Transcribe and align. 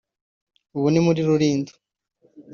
ubu 0.75 0.87
ni 0.91 0.99
muri 1.05 1.19
Rulindo 1.27 1.73